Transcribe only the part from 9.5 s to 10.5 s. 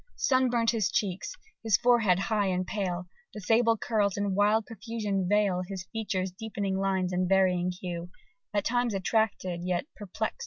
yet perplex'd the view."